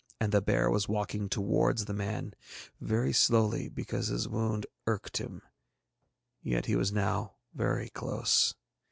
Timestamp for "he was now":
6.65-7.35